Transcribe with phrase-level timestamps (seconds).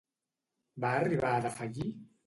[0.85, 1.91] Va arribar a defallir?